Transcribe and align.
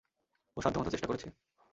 ও 0.57 0.59
সাধ্যমতো 0.61 0.89
চেষ্টা 0.89 1.07
করেছে। 1.07 1.27